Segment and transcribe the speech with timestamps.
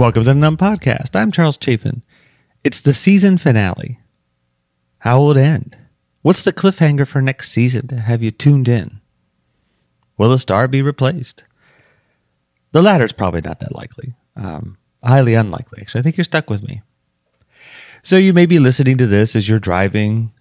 [0.00, 1.14] Welcome to the Numb Podcast.
[1.14, 2.00] I'm Charles Chaffin.
[2.64, 4.00] It's the season finale.
[5.00, 5.76] How will it end?
[6.22, 9.02] What's the cliffhanger for next season to have you tuned in?
[10.16, 11.44] Will the star be replaced?
[12.72, 14.14] The latter's probably not that likely.
[14.36, 15.98] Um, highly unlikely, actually.
[15.98, 16.80] I think you're stuck with me.
[18.02, 20.32] So you may be listening to this as you're driving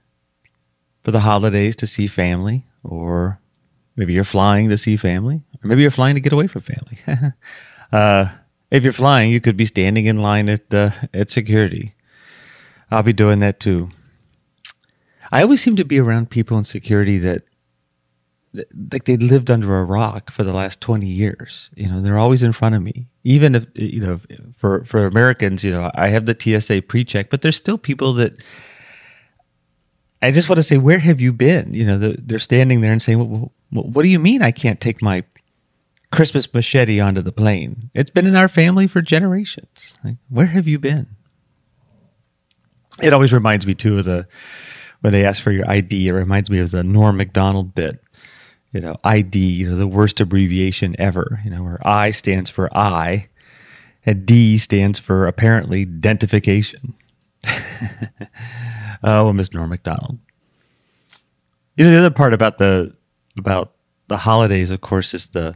[1.04, 3.42] for the holidays to see family, or
[3.98, 7.34] maybe you're flying to see family, or maybe you're flying to get away from family.
[7.92, 8.30] uh,
[8.72, 11.96] if you're flying, you could be standing in line at uh, at security.
[12.92, 13.90] I'll be doing that too.
[15.32, 17.44] I always seem to be around people in security that
[18.92, 21.70] like they lived under a rock for the last 20 years.
[21.76, 23.08] You know, they're always in front of me.
[23.24, 24.20] Even if, you know,
[24.58, 28.34] for, for Americans, you know, I have the TSA pre-check, but there's still people that
[30.22, 31.74] I just want to say, where have you been?
[31.74, 35.02] You know, they're standing there and saying, well, what do you mean I can't take
[35.02, 35.24] my
[36.12, 37.92] Christmas machete onto the plane.
[37.94, 39.94] It's been in our family for generations.
[40.04, 41.08] Like, where have you been?
[43.02, 44.28] It always reminds me too of the
[45.02, 46.08] when they ask for your ID.
[46.08, 48.02] It reminds me of the Norm Macdonald bit.
[48.74, 49.40] You know, ID.
[49.40, 51.42] You know, the worst abbreviation ever.
[51.44, 53.30] You know, where I stands for I,
[54.06, 56.96] and D stands for apparently identification.
[59.04, 60.20] oh, Miss Norm Macdonald.
[61.78, 62.96] You know, the other part about the
[63.38, 63.74] about
[64.08, 65.56] the holidays, of course, is the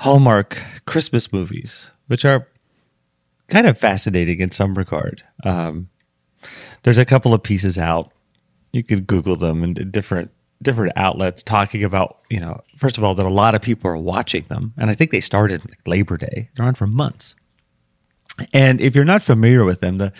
[0.00, 2.46] Hallmark Christmas movies, which are
[3.48, 5.22] kind of fascinating in some regard.
[5.44, 5.88] Um,
[6.82, 8.12] there's a couple of pieces out.
[8.72, 10.30] You could Google them and different
[10.62, 13.96] different outlets talking about, you know, first of all, that a lot of people are
[13.96, 16.48] watching them, and I think they started Labor Day.
[16.56, 17.34] They're on for months.
[18.52, 20.12] And if you're not familiar with them, the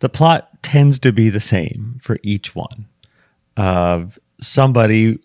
[0.00, 2.86] the plot tends to be the same for each one.
[3.56, 5.18] Of uh, somebody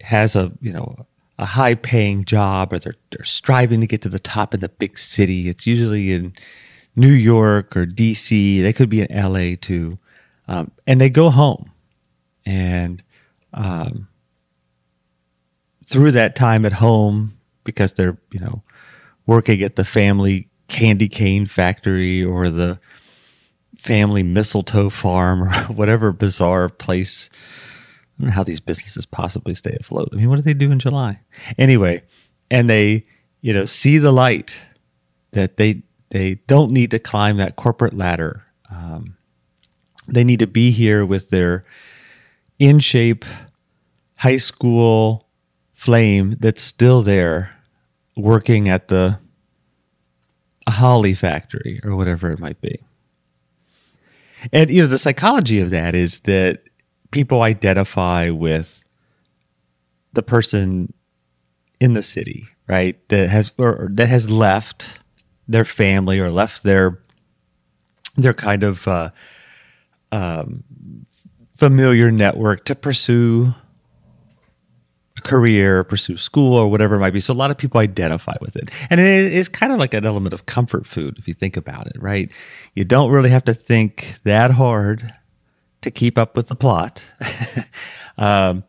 [0.00, 1.06] has a you know
[1.38, 4.68] a high paying job or they're, they're striving to get to the top in the
[4.68, 5.48] big city.
[5.48, 6.34] It's usually in
[6.94, 8.62] New York or DC.
[8.62, 9.98] They could be in LA too.
[10.48, 11.72] Um, and they go home.
[12.46, 13.02] And
[13.52, 14.08] um,
[15.86, 18.62] through that time at home, because they're, you know,
[19.26, 22.78] working at the family candy cane factory or the
[23.76, 27.28] family mistletoe farm or whatever bizarre place
[28.18, 30.08] I don't know how these businesses possibly stay afloat.
[30.12, 31.20] I mean, what do they do in July?
[31.58, 32.02] Anyway,
[32.50, 33.04] and they,
[33.42, 34.58] you know, see the light
[35.32, 38.44] that they they don't need to climb that corporate ladder.
[38.70, 39.16] Um,
[40.08, 41.64] they need to be here with their
[42.58, 43.24] in shape
[44.16, 45.28] high school
[45.74, 47.54] flame that's still there,
[48.16, 49.18] working at the
[50.68, 52.80] Holly factory or whatever it might be.
[54.52, 56.62] And you know, the psychology of that is that
[57.10, 58.82] people identify with
[60.12, 60.92] the person
[61.80, 62.96] in the city, right?
[63.08, 64.98] That has or that has left
[65.46, 67.00] their family or left their
[68.16, 69.10] their kind of uh,
[70.10, 70.64] um,
[71.56, 73.54] familiar network to pursue
[75.18, 77.20] a career, pursue school, or whatever it might be.
[77.20, 80.04] So a lot of people identify with it, and it is kind of like an
[80.06, 82.30] element of comfort food if you think about it, right?
[82.74, 85.14] You don't really have to think that hard
[85.82, 87.02] to keep up with the plot.
[88.18, 88.64] um,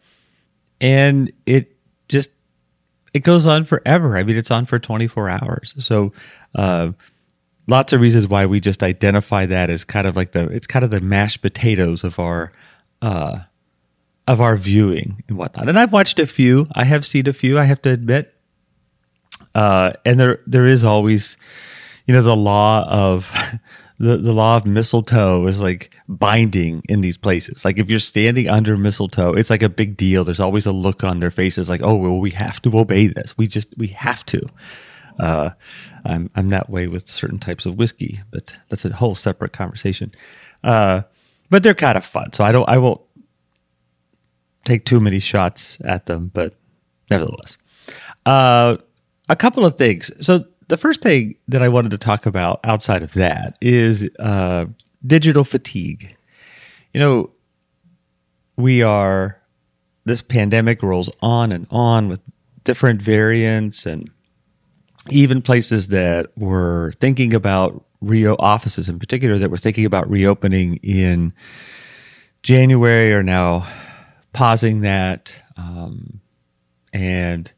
[0.80, 1.76] and it
[2.08, 2.30] just
[3.14, 4.18] it goes on forever.
[4.18, 5.74] I mean, it's on for 24 hours.
[5.80, 6.14] So,
[6.56, 6.92] uh,
[7.68, 10.86] lots of reasons why we just identify that as kind of like the it's kind
[10.86, 12.52] of the mashed potatoes of our
[13.02, 13.40] uh,
[14.28, 15.70] of our viewing and whatnot.
[15.70, 16.68] And I've watched a few.
[16.76, 17.58] I have seen a few.
[17.58, 18.34] I have to admit.
[19.56, 21.38] Uh, and there there is always,
[22.06, 23.32] you know, the law of
[24.00, 27.66] the, the law of mistletoe is like binding in these places.
[27.66, 30.24] Like if you're standing under mistletoe, it's like a big deal.
[30.24, 33.38] There's always a look on their faces like, oh, well, we have to obey this.
[33.38, 34.42] We just, we have to.
[35.20, 35.50] Uh,
[36.06, 40.12] I'm, I'm that way with certain types of whiskey, but that's a whole separate conversation.
[40.64, 41.02] Uh,
[41.50, 42.34] but they're kind of fun.
[42.34, 43.02] So I don't, I won't
[44.64, 46.54] take too many shots at them, but
[47.10, 47.58] nevertheless.
[48.28, 48.78] Uh,
[49.28, 50.12] a couple of things.
[50.26, 54.66] So the first thing that I wanted to talk about outside of that is uh,
[55.06, 56.16] digital fatigue.
[56.94, 57.32] You know,
[58.58, 59.42] we are,
[60.06, 62.20] this pandemic rolls on and on with
[62.64, 64.10] different variants and
[65.10, 70.78] even places that were thinking about Rio offices in particular that were thinking about reopening
[70.78, 71.34] in
[72.44, 73.68] January are now
[74.34, 75.34] pausing that.
[75.56, 76.20] Um,
[76.94, 77.52] and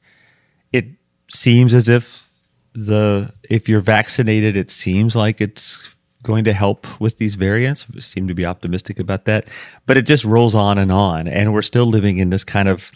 [0.72, 0.86] it
[1.30, 2.29] seems as if
[2.74, 5.78] the if you're vaccinated, it seems like it's
[6.24, 7.90] going to help with these variants.
[7.90, 9.48] We seem to be optimistic about that,
[9.86, 12.92] but it just rolls on and on, and we're still living in this kind of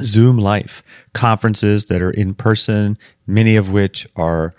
[0.00, 0.82] Zoom Life,
[1.12, 4.54] conferences that are in person, many of which are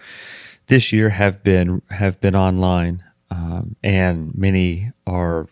[0.67, 5.47] this year have been have been online, um, and many are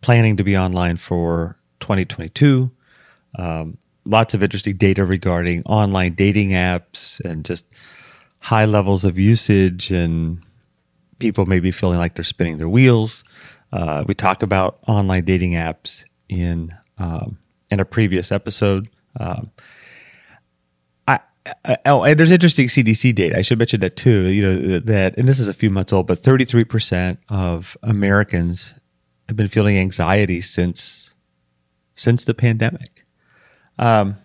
[0.00, 2.70] planning to be online for 2022.
[3.38, 7.66] Um, lots of interesting data regarding online dating apps and just
[8.38, 10.42] high levels of usage and
[11.18, 13.24] people maybe feeling like they're spinning their wheels.
[13.72, 17.38] Uh, we talk about online dating apps in um,
[17.70, 18.88] in a previous episode.
[19.18, 19.50] Um,
[21.08, 21.20] I,
[21.64, 23.38] I, oh, and there's interesting CDC data.
[23.38, 24.28] I should mention that too.
[24.28, 28.74] You know that, and this is a few months old, but 33 percent of Americans
[29.28, 31.10] have been feeling anxiety since
[31.96, 33.05] since the pandemic.
[33.78, 34.16] Um,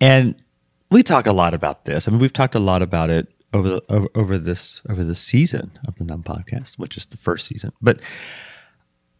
[0.00, 0.34] and
[0.90, 2.08] we talk a lot about this.
[2.08, 5.14] I mean, we've talked a lot about it over the, over, over this over the
[5.14, 7.72] season of the Numb Podcast, which is the first season.
[7.80, 8.00] But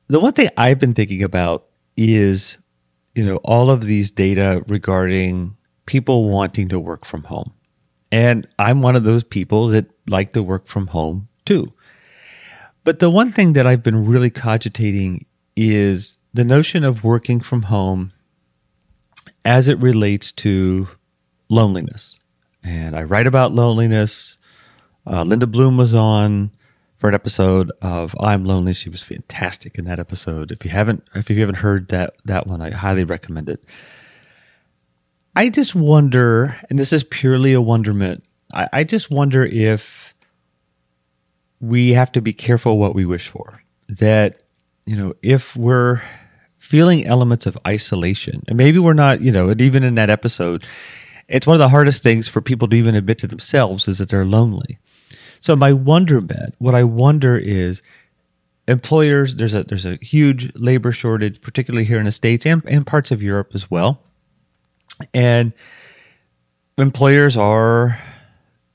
[0.08, 1.66] the one thing I've been thinking about
[1.96, 2.58] is,
[3.14, 5.56] you know, all of these data regarding
[5.86, 7.52] people wanting to work from home,
[8.12, 11.72] and I'm one of those people that like to work from home too.
[12.84, 17.62] But the one thing that I've been really cogitating is the notion of working from
[17.64, 18.12] home
[19.44, 20.88] as it relates to
[21.48, 22.18] loneliness.
[22.62, 24.38] And I write about loneliness.
[25.06, 26.50] Uh, Linda Bloom was on
[26.98, 28.74] for an episode of I'm Lonely.
[28.74, 30.50] She was fantastic in that episode.
[30.50, 33.64] If you haven't if you haven't heard that that one, I highly recommend it.
[35.36, 40.12] I just wonder, and this is purely a wonderment, I, I just wonder if
[41.60, 43.62] we have to be careful what we wish for.
[43.88, 44.42] That,
[44.84, 46.02] you know, if we're
[46.58, 50.66] feeling elements of isolation, and maybe we're not, you know, and even in that episode,
[51.28, 54.08] it's one of the hardest things for people to even admit to themselves is that
[54.08, 54.78] they're lonely.
[55.40, 57.82] So my wonder wonderment, what I wonder is
[58.66, 62.86] employers, there's a there's a huge labor shortage, particularly here in the States and, and
[62.86, 64.02] parts of Europe as well.
[65.14, 65.52] And
[66.76, 68.00] employers are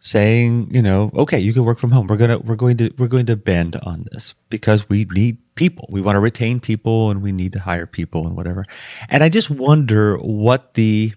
[0.03, 2.07] saying, you know, okay, you can work from home.
[2.07, 5.87] We're gonna we're going to we're going to bend on this because we need people.
[5.89, 8.65] We want to retain people and we need to hire people and whatever.
[9.09, 11.13] And I just wonder what the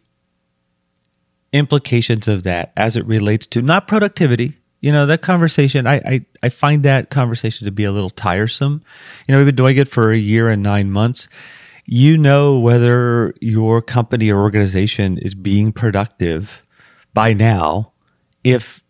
[1.53, 4.57] implications of that as it relates to not productivity.
[4.81, 8.83] You know, that conversation, I, I, I find that conversation to be a little tiresome.
[9.27, 11.29] You know, we've been doing it for a year and nine months.
[11.87, 16.63] You know whether your company or organization is being productive
[17.15, 17.95] by now
[18.47, 18.81] if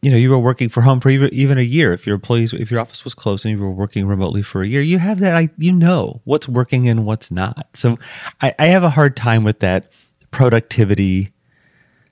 [0.00, 2.54] you know you were working from home for even, even a year if your employees
[2.54, 5.18] if your office was closed and you were working remotely for a year you have
[5.20, 7.68] that you know what's working and what's not.
[7.74, 7.98] So
[8.40, 9.92] I, I have a hard time with that
[10.30, 11.32] productivity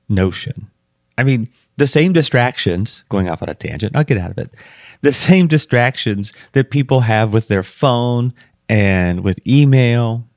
[0.08, 0.70] notion.
[1.16, 1.48] I mean
[1.78, 4.54] the same distractions going off on a tangent i'll get out of it.
[5.00, 8.34] The same distractions that people have with their phone
[8.68, 10.28] and with email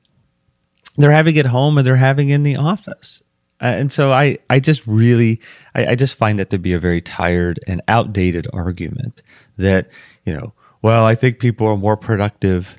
[0.96, 3.22] they're having at home and they're having in the office
[3.60, 5.40] Uh, and so I, I just really,
[5.74, 9.22] I, I just find that to be a very tired and outdated argument
[9.56, 9.88] that,
[10.24, 12.78] you know, well, I think people are more productive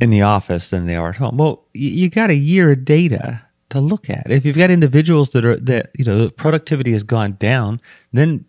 [0.00, 1.36] in the office than they are at home.
[1.36, 4.30] Well, you got a year of data to look at.
[4.30, 7.80] If you've got individuals that are, that, you know, productivity has gone down,
[8.12, 8.46] then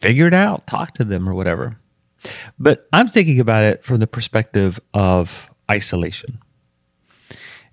[0.00, 1.78] figure it out, talk to them or whatever.
[2.58, 6.38] But I'm thinking about it from the perspective of isolation.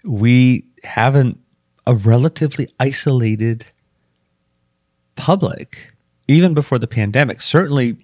[0.04, 1.40] We haven't
[1.90, 3.66] a relatively isolated
[5.16, 5.92] public,
[6.28, 7.98] even before the pandemic, certainly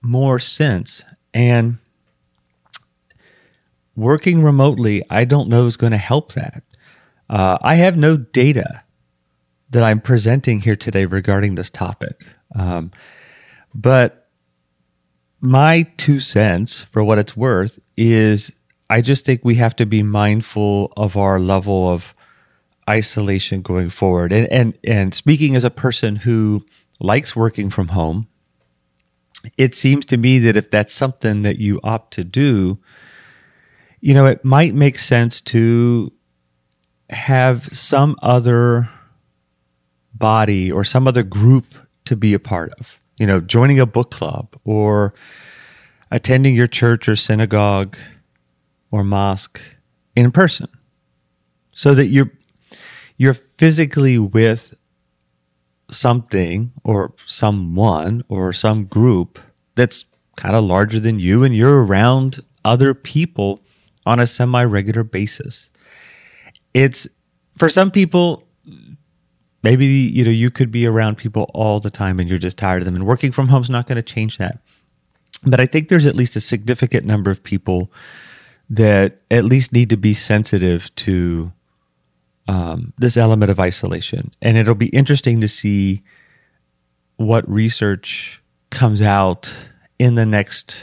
[0.00, 1.02] more since.
[1.34, 1.78] And
[3.96, 6.62] working remotely, I don't know is going to help that.
[7.28, 8.84] Uh, I have no data
[9.70, 12.24] that I'm presenting here today regarding this topic.
[12.54, 12.92] Um,
[13.74, 14.28] but
[15.40, 18.52] my two cents, for what it's worth, is
[18.88, 22.14] I just think we have to be mindful of our level of
[22.88, 24.32] isolation going forward.
[24.32, 26.64] And and and speaking as a person who
[27.00, 28.28] likes working from home,
[29.56, 32.78] it seems to me that if that's something that you opt to do,
[34.00, 36.10] you know, it might make sense to
[37.10, 38.88] have some other
[40.14, 41.66] body or some other group
[42.04, 42.98] to be a part of.
[43.18, 45.14] You know, joining a book club or
[46.10, 47.96] attending your church or synagogue
[48.90, 49.60] or mosque
[50.14, 50.68] in person
[51.74, 52.30] so that you're
[53.16, 54.74] you're physically with
[55.90, 59.38] something or someone or some group
[59.74, 60.04] that's
[60.36, 63.60] kind of larger than you and you're around other people
[64.04, 65.68] on a semi regular basis.
[66.74, 67.08] It's
[67.56, 68.46] for some people,
[69.66, 72.82] maybe you know you could be around people all the time and you're just tired
[72.82, 74.60] of them and working from home is not going to change that
[75.44, 77.90] but i think there's at least a significant number of people
[78.70, 81.52] that at least need to be sensitive to
[82.48, 86.02] um, this element of isolation, and it'll be interesting to see
[87.16, 89.52] what research comes out
[89.98, 90.78] in the next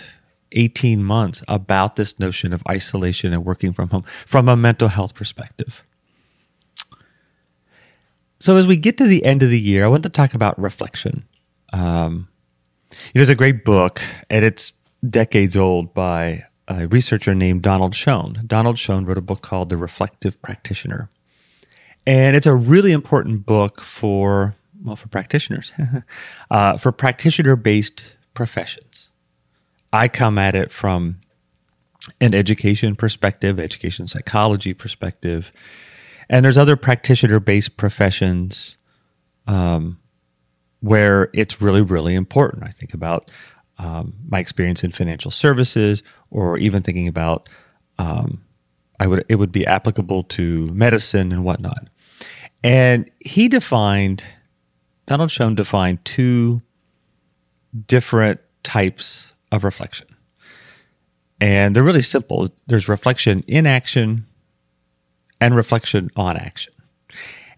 [0.53, 5.13] 18 months about this notion of isolation and working from home from a mental health
[5.15, 5.83] perspective.
[8.39, 10.59] So, as we get to the end of the year, I want to talk about
[10.59, 11.23] reflection.
[11.71, 12.27] Um,
[13.13, 14.73] there's a great book, and it's
[15.07, 18.43] decades old by a researcher named Donald Schoen.
[18.45, 21.09] Donald Schoen wrote a book called The Reflective Practitioner.
[22.05, 25.71] And it's a really important book for, well, for practitioners,
[26.51, 29.07] uh, for practitioner based professions.
[29.91, 31.21] I come at it from
[32.19, 35.51] an education perspective, education psychology perspective.
[36.29, 38.75] And there's other practitioner based professions
[39.47, 39.99] um,
[40.81, 42.63] where it's really, really important.
[42.63, 43.31] I think about
[43.77, 47.49] um, my experience in financial services, or even thinking about
[47.97, 48.43] um,
[48.99, 51.89] I would it would be applicable to medicine and whatnot.
[52.63, 54.23] And he defined
[55.05, 56.61] Donald Schoen defined two
[57.87, 60.07] different types of reflection.
[61.41, 62.49] And they're really simple.
[62.67, 64.25] There's reflection in action
[65.41, 66.73] and reflection on action.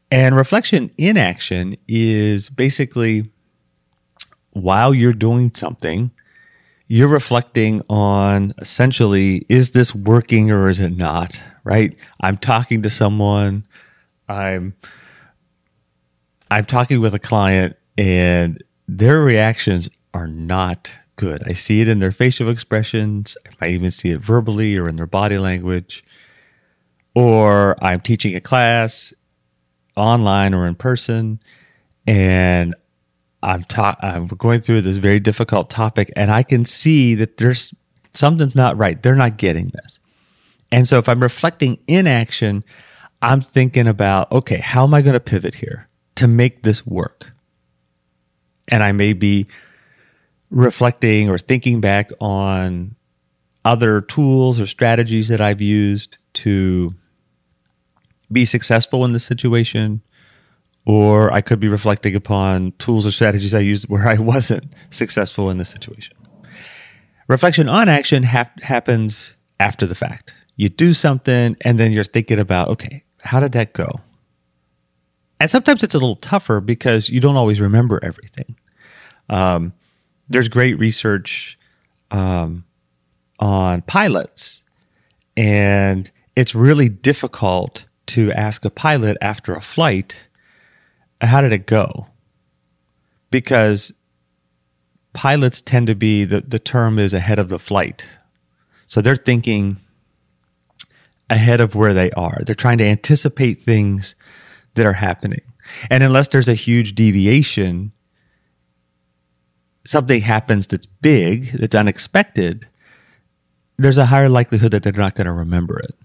[0.09, 3.29] And reflection in action is basically
[4.51, 6.11] while you're doing something,
[6.87, 11.39] you're reflecting on essentially, is this working or is it not?
[11.63, 11.95] Right?
[12.21, 13.67] I'm talking to someone,
[14.27, 14.75] I'm
[16.49, 21.43] I'm talking with a client and their reactions are not good.
[21.47, 23.35] I see it in their facial expressions.
[23.45, 26.03] I might even see it verbally or in their body language.
[27.15, 29.13] Or I'm teaching a class
[29.95, 31.39] online or in person
[32.05, 32.75] and
[33.41, 37.73] I'm ta- I'm going through this very difficult topic and I can see that there's
[38.13, 39.01] something's not right.
[39.01, 39.99] They're not getting this.
[40.71, 42.63] And so if I'm reflecting in action,
[43.21, 47.31] I'm thinking about, okay, how am I going to pivot here to make this work?
[48.67, 49.47] And I may be
[50.49, 52.95] reflecting or thinking back on
[53.63, 56.93] other tools or strategies that I've used to
[58.31, 60.01] be successful in this situation.
[60.85, 65.49] Or I could be reflecting upon tools or strategies I used where I wasn't successful
[65.49, 66.15] in this situation.
[67.27, 70.33] Reflection on action happens after the fact.
[70.57, 74.01] You do something and then you're thinking about, okay, how did that go?
[75.39, 78.55] And sometimes it's a little tougher because you don't always remember everything.
[79.29, 79.73] Um,
[80.29, 81.59] there's great research
[82.11, 82.65] um,
[83.39, 84.63] on pilots,
[85.35, 90.27] and it's really difficult to ask a pilot after a flight,
[91.21, 92.07] how did it go?
[93.31, 93.91] Because
[95.13, 98.05] pilots tend to be the, the term is ahead of the flight.
[98.87, 99.77] So they're thinking
[101.29, 102.39] ahead of where they are.
[102.45, 104.15] They're trying to anticipate things
[104.75, 105.41] that are happening.
[105.89, 107.91] And unless there's a huge deviation,
[109.85, 112.67] something happens that's big, that's unexpected,
[113.77, 115.95] there's a higher likelihood that they're not going to remember it.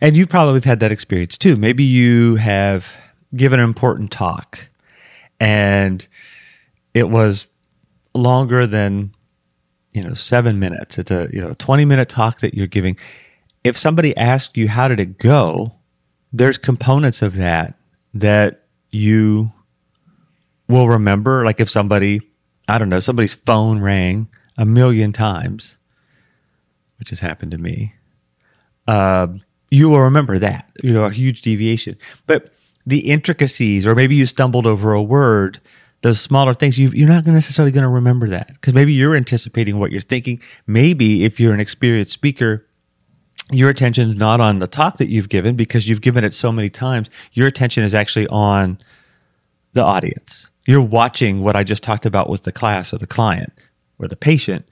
[0.00, 1.56] And you probably have had that experience too.
[1.56, 2.88] Maybe you have
[3.34, 4.68] given an important talk
[5.40, 6.06] and
[6.94, 7.46] it was
[8.14, 9.12] longer than
[9.92, 10.98] you know 7 minutes.
[10.98, 12.96] It's a you know 20 minute talk that you're giving
[13.66, 15.74] if somebody asks you how did it go,
[16.32, 17.78] there's components of that
[18.14, 19.52] that you
[20.68, 21.44] will remember.
[21.44, 22.20] Like if somebody,
[22.68, 25.76] I don't know, somebody's phone rang a million times,
[26.98, 27.94] which has happened to me,
[28.86, 29.28] uh,
[29.70, 31.98] you will remember that, you know, a huge deviation.
[32.26, 32.52] But
[32.86, 35.60] the intricacies, or maybe you stumbled over a word,
[36.02, 39.80] those smaller things, you, are not necessarily going to remember that because maybe you're anticipating
[39.80, 40.40] what you're thinking.
[40.68, 42.64] Maybe if you're an experienced speaker,
[43.52, 46.50] your attention is not on the talk that you've given because you've given it so
[46.50, 47.08] many times.
[47.32, 48.78] Your attention is actually on
[49.72, 50.48] the audience.
[50.66, 53.52] You're watching what I just talked about with the class or the client
[53.98, 54.66] or the patient.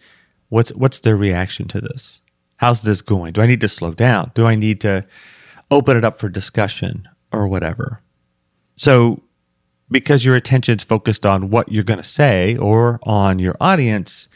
[0.48, 2.20] What's what's their reaction to this?
[2.56, 3.32] How's this going?
[3.32, 4.32] Do I need to slow down?
[4.34, 5.04] Do I need to
[5.70, 8.00] open it up for discussion or whatever?
[8.74, 9.22] So
[9.90, 14.28] because your attention's focused on what you're going to say or on your audience,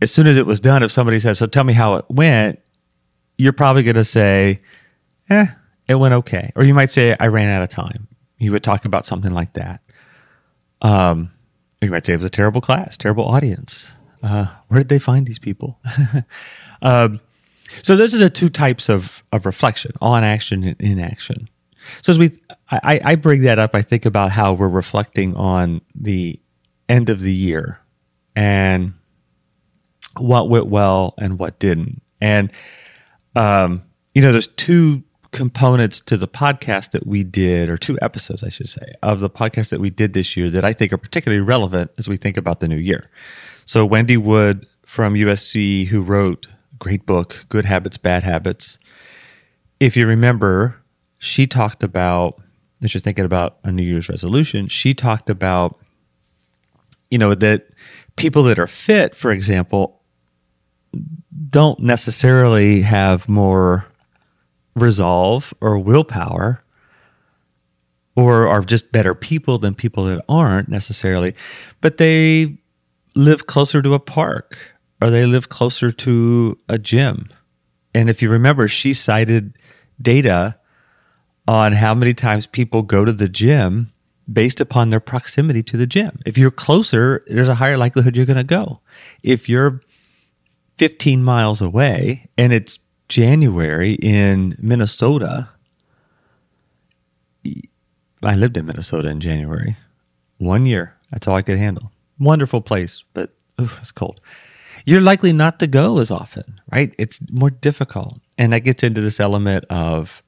[0.00, 2.60] as soon as it was done, if somebody says, So tell me how it went,
[3.36, 4.60] you're probably going to say,
[5.30, 5.46] eh,
[5.88, 6.52] it went okay.
[6.56, 8.08] Or you might say, I ran out of time.
[8.38, 9.80] You would talk about something like that.
[10.82, 11.32] Um,
[11.80, 13.92] you might say it was a terrible class, terrible audience.
[14.22, 15.78] Uh, where did they find these people?
[16.82, 17.20] um,
[17.82, 21.48] so those are the two types of, of reflection, on action and inaction.
[22.02, 22.30] So as we,
[22.70, 26.40] I, I bring that up, I think about how we're reflecting on the
[26.88, 27.80] end of the year
[28.34, 28.94] and
[30.16, 32.02] what went well and what didn't.
[32.20, 32.50] And
[33.34, 33.82] um,
[34.14, 38.48] you know, there's two components to the podcast that we did, or two episodes, I
[38.48, 41.42] should say, of the podcast that we did this year that I think are particularly
[41.42, 43.10] relevant as we think about the new year.
[43.66, 48.78] So, Wendy Wood from USC, who wrote a great book, Good Habits, Bad Habits.
[49.80, 50.80] If you remember,
[51.18, 52.40] she talked about,
[52.80, 55.80] as you're thinking about a New Year's resolution, she talked about,
[57.10, 57.66] you know, that
[58.16, 60.00] people that are fit, for example,
[61.50, 63.86] don't necessarily have more
[64.74, 66.62] resolve or willpower
[68.16, 71.34] or are just better people than people that aren't necessarily,
[71.80, 72.56] but they
[73.14, 74.58] live closer to a park
[75.00, 77.28] or they live closer to a gym.
[77.94, 79.56] And if you remember, she cited
[80.00, 80.56] data
[81.46, 83.92] on how many times people go to the gym
[84.32, 86.18] based upon their proximity to the gym.
[86.24, 88.80] If you're closer, there's a higher likelihood you're going to go.
[89.22, 89.82] If you're
[90.76, 92.78] 15 miles away and it's
[93.08, 95.48] January in Minnesota.
[98.22, 99.76] I lived in Minnesota in January.
[100.38, 100.94] One year.
[101.10, 101.92] That's all I could handle.
[102.18, 104.20] Wonderful place, but oof, it's cold.
[104.86, 106.94] You're likely not to go as often, right?
[106.98, 108.20] It's more difficult.
[108.36, 110.22] And that gets into this element of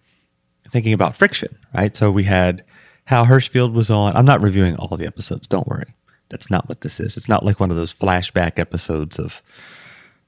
[0.70, 1.96] thinking about friction, right?
[1.96, 2.64] So we had
[3.04, 4.16] Hal Hershfield was on.
[4.16, 5.94] I'm not reviewing all the episodes, don't worry.
[6.28, 7.16] That's not what this is.
[7.16, 9.42] It's not like one of those flashback episodes of,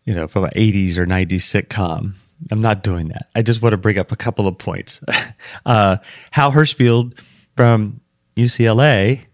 [0.08, 2.14] you know, from an 80s or 90s sitcom
[2.50, 3.28] I'm not doing that.
[3.34, 5.00] I just want to bring up a couple of points.
[5.66, 5.96] uh,
[6.30, 7.18] Hal Hershfield
[7.56, 8.00] from
[8.36, 9.24] UCLA,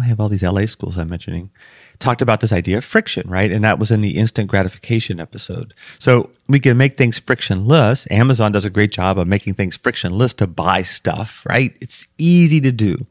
[0.00, 1.50] I have all these LA schools I'm mentioning,
[1.98, 3.52] talked about this idea of friction, right?
[3.52, 5.74] And that was in the instant gratification episode.
[5.98, 8.06] So we can make things frictionless.
[8.10, 11.76] Amazon does a great job of making things frictionless to buy stuff, right?
[11.80, 13.06] It's easy to do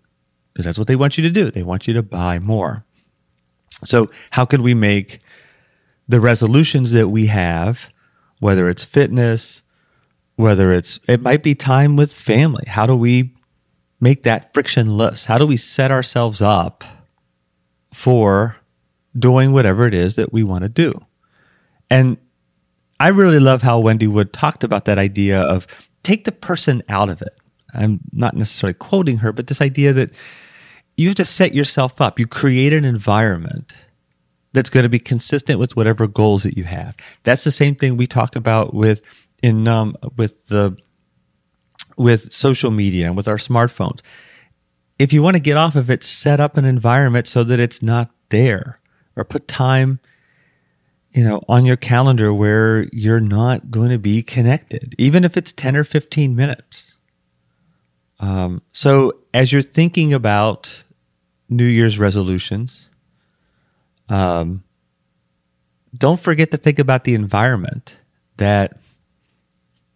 [0.51, 1.51] because that's what they want you to do.
[1.51, 2.85] They want you to buy more.
[3.83, 5.19] So, how can we make
[6.07, 7.91] the resolutions that we have
[8.43, 9.61] whether it's fitness,
[10.35, 12.65] whether it's, it might be time with family.
[12.67, 13.33] How do we
[14.01, 15.23] make that frictionless?
[15.23, 16.83] How do we set ourselves up
[17.93, 18.57] for
[19.17, 21.05] doing whatever it is that we want to do?
[21.89, 22.17] And
[22.99, 25.65] I really love how Wendy Wood talked about that idea of
[26.03, 27.37] take the person out of it.
[27.73, 30.11] I'm not necessarily quoting her, but this idea that
[30.97, 32.19] you have to set yourself up.
[32.19, 33.73] You create an environment
[34.53, 36.95] that's going to be consistent with whatever goals that you have.
[37.23, 39.01] That's the same thing we talk about with
[39.41, 40.77] in um, with the
[41.97, 43.99] with social media and with our smartphones.
[44.99, 47.81] If you want to get off of it, set up an environment so that it's
[47.81, 48.79] not there,
[49.15, 49.99] or put time,
[51.11, 55.51] you know, on your calendar where you're not going to be connected, even if it's
[55.51, 56.93] ten or fifteen minutes.
[58.19, 60.83] Um, so as you're thinking about
[61.49, 62.87] New Year's resolutions
[64.09, 64.63] um,
[65.95, 67.97] don't forget to think about the environment
[68.37, 68.77] that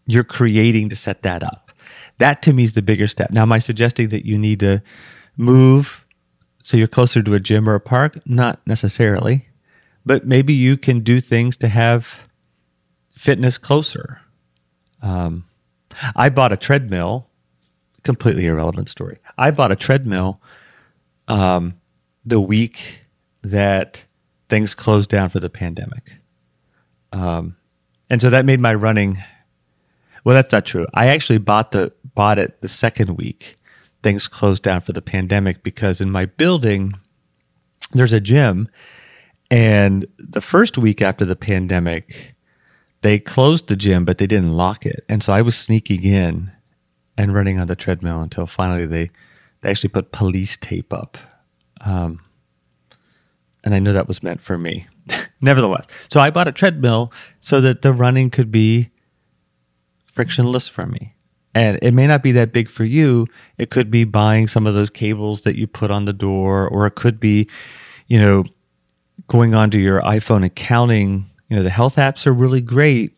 [0.06, 1.72] you're creating to set that up.
[2.20, 3.32] That to me is the bigger step.
[3.32, 4.82] Now, am I suggesting that you need to
[5.36, 6.06] move
[6.64, 8.20] so you're closer to a gym or a park?
[8.26, 9.48] Not necessarily,
[10.06, 12.28] but maybe you can do things to have
[13.12, 14.22] fitness closer.
[15.02, 15.46] Um,
[16.16, 17.28] I bought a treadmill,
[18.04, 19.18] completely irrelevant story.
[19.38, 20.42] I bought a treadmill
[21.28, 21.80] um,
[22.26, 23.02] the week
[23.52, 24.04] that
[24.50, 26.14] things closed down for the pandemic.
[27.12, 27.56] Um,
[28.10, 29.18] and so that made my running.
[30.24, 30.86] Well, that's not true.
[30.94, 33.58] I actually bought the bought it the second week
[34.04, 36.94] things closed down for the pandemic because in my building
[37.94, 38.70] there's a gym,
[39.50, 42.36] and the first week after the pandemic
[43.02, 46.52] they closed the gym but they didn't lock it, and so I was sneaking in
[47.18, 49.12] and running on the treadmill until finally they
[49.62, 51.18] they actually put police tape up.
[51.82, 52.20] Um,
[53.68, 54.88] and I knew that was meant for me.
[55.42, 58.92] Nevertheless, so I bought a treadmill so that the running could be
[60.10, 61.16] frictionless for me.
[61.54, 63.28] And it may not be that big for you.
[63.58, 66.88] It could be buying some of those cables that you put on the door, or
[66.88, 67.50] it could be,
[68.08, 68.46] you know,
[69.28, 71.30] going onto your iPhone and counting.
[71.50, 73.18] You know, the health apps are really great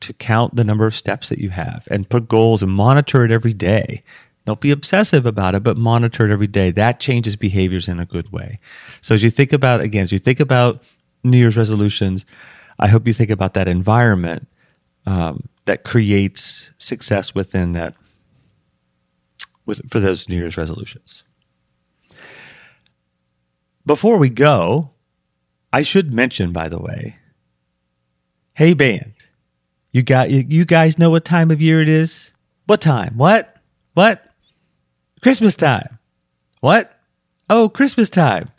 [0.00, 3.30] to count the number of steps that you have and put goals and monitor it
[3.30, 4.02] every day.
[4.46, 6.70] Don't be obsessive about it, but monitor it every day.
[6.70, 8.60] That changes behaviors in a good way.
[9.02, 10.82] So as you think about, again, as you think about
[11.24, 12.24] New Year's resolutions,
[12.78, 14.46] I hope you think about that environment
[15.04, 17.94] um, that creates success within that,
[19.66, 21.24] with, for those New Year's resolutions.
[23.84, 24.90] Before we go,
[25.72, 27.16] I should mention, by the way,
[28.54, 29.12] hey band,
[29.92, 32.30] you got you, you guys know what time of year it is?
[32.66, 33.16] What time?
[33.16, 33.56] What?
[33.94, 34.25] What?
[35.22, 35.98] Christmas time.
[36.60, 36.98] What?
[37.48, 38.50] Oh, Christmas time.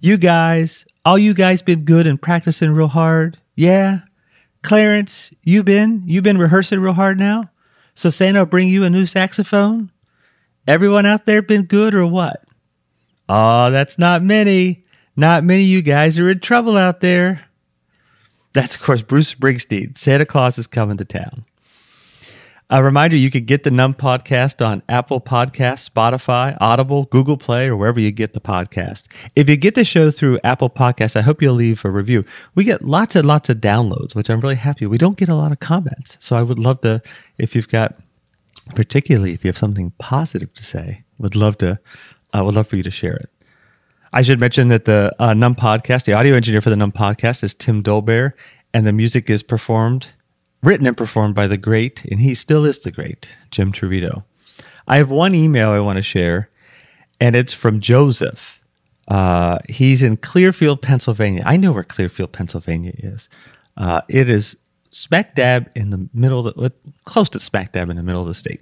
[0.00, 3.38] You guys, all you guys been good and practicing real hard?
[3.54, 4.00] Yeah?
[4.62, 6.02] Clarence, you been?
[6.06, 7.50] You been rehearsing real hard now?
[7.94, 9.90] So Santa will bring you a new saxophone?
[10.66, 12.44] Everyone out there been good or what?
[13.28, 14.84] Oh, that's not many.
[15.16, 17.44] Not many you guys are in trouble out there.
[18.52, 19.96] That's, of course, Bruce Springsteen.
[19.96, 21.44] Santa Claus is coming to town.
[22.72, 27.66] A reminder you can get the Numb podcast on Apple Podcasts, Spotify, Audible, Google Play,
[27.66, 29.08] or wherever you get the podcast.
[29.34, 32.24] If you get the show through Apple Podcasts, I hope you'll leave a review.
[32.54, 34.86] We get lots and lots of downloads, which I'm really happy.
[34.86, 36.16] We don't get a lot of comments.
[36.20, 37.02] So I would love to,
[37.38, 37.98] if you've got,
[38.76, 41.80] particularly if you have something positive to say, would love to,
[42.32, 43.30] I would love for you to share it.
[44.12, 47.42] I should mention that the uh, Numb podcast, the audio engineer for the Numb podcast
[47.42, 48.34] is Tim Dolbear,
[48.72, 50.06] and the music is performed
[50.62, 54.24] written and performed by the great, and he still is the great, Jim Trevito.
[54.86, 56.50] I have one email I want to share,
[57.20, 58.60] and it's from Joseph.
[59.08, 61.42] Uh, he's in Clearfield, Pennsylvania.
[61.46, 63.28] I know where Clearfield, Pennsylvania is.
[63.76, 64.56] Uh, it is
[64.90, 66.72] smack dab in the middle, of the,
[67.04, 68.60] close to smack dab in the middle of the state.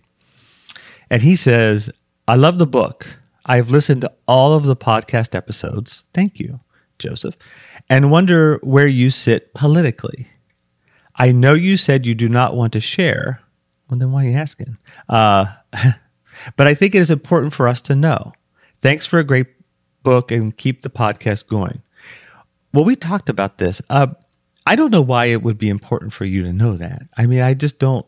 [1.10, 1.90] And he says,
[2.26, 3.06] I love the book.
[3.46, 6.04] I have listened to all of the podcast episodes.
[6.12, 6.60] Thank you,
[6.98, 7.34] Joseph.
[7.88, 10.28] And wonder where you sit politically.
[11.18, 13.42] I know you said you do not want to share.
[13.88, 14.78] Well, then why are you asking?
[15.08, 15.46] Uh,
[16.56, 18.32] but I think it is important for us to know.
[18.80, 19.48] Thanks for a great
[20.02, 21.82] book and keep the podcast going.
[22.72, 23.82] Well, we talked about this.
[23.90, 24.08] Uh,
[24.66, 27.02] I don't know why it would be important for you to know that.
[27.16, 28.06] I mean, I just don't.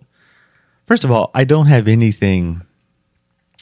[0.87, 2.62] First of all, I don't have anything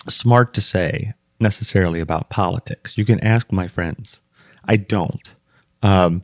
[0.09, 2.99] smart to say necessarily about politics.
[2.99, 4.21] You can ask my friends.
[4.65, 5.31] I don't.
[5.83, 6.23] Um,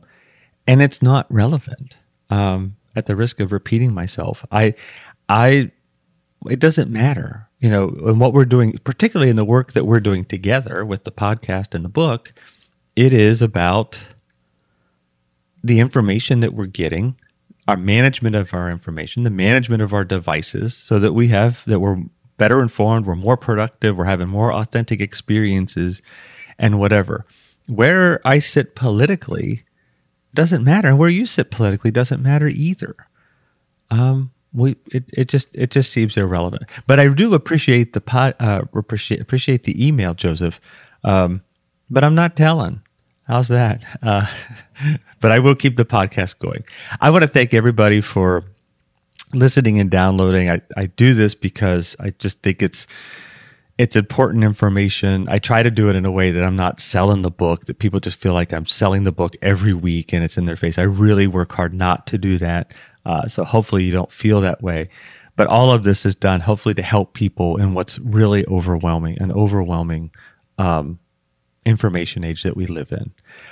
[0.67, 1.95] and it's not relevant.
[2.29, 4.75] Um, at the risk of repeating myself, I,
[5.29, 5.71] I,
[6.49, 9.99] it doesn't matter, you know, and what we're doing, particularly in the work that we're
[9.99, 12.33] doing together with the podcast and the book,
[12.95, 13.99] it is about
[15.63, 17.15] the information that we're getting,
[17.67, 21.79] our management of our information, the management of our devices, so that we have that
[21.79, 22.03] we're
[22.37, 26.01] better informed, we're more productive, we're having more authentic experiences,
[26.59, 27.25] and whatever.
[27.67, 29.63] Where I sit politically
[30.35, 30.89] doesn't matter.
[30.89, 32.95] And where you sit politically doesn't matter either.
[33.89, 36.63] Um, we it, it just it just seems irrelevant.
[36.87, 40.61] But I do appreciate the pot, uh, appreciate appreciate the email, Joseph.
[41.03, 41.41] Um,
[41.89, 42.81] but I'm not telling.
[43.27, 43.83] How's that?
[44.01, 44.27] Uh,
[45.19, 46.63] but I will keep the podcast going.
[47.01, 48.43] I want to thank everybody for
[49.33, 50.49] listening and downloading.
[50.49, 52.87] I, I do this because I just think it's
[53.77, 55.27] it's important information.
[55.29, 57.79] I try to do it in a way that I'm not selling the book, that
[57.79, 60.77] people just feel like I'm selling the book every week and it's in their face.
[60.77, 62.73] I really work hard not to do that.
[63.05, 64.89] Uh, so hopefully you don't feel that way.
[65.35, 69.33] But all of this is done hopefully to help people in what's really overwhelming, an
[69.33, 70.11] overwhelming
[70.57, 70.99] um,
[71.65, 73.11] information age that we live in.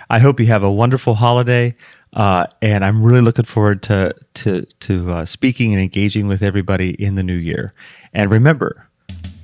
[0.09, 1.75] I hope you have a wonderful holiday.
[2.13, 6.91] Uh, and I'm really looking forward to to to uh, speaking and engaging with everybody
[6.91, 7.73] in the new year.
[8.13, 8.87] And remember,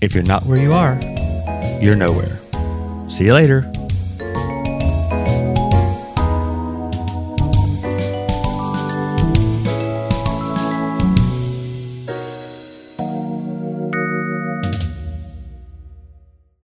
[0.01, 0.99] if you're not where you are,
[1.81, 2.39] you're nowhere.
[3.09, 3.71] See you later.